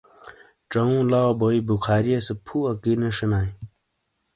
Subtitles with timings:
[0.71, 3.49] چؤوں لاؤ بوئے بخاریئے سے پھو اکی نے شئنائے۔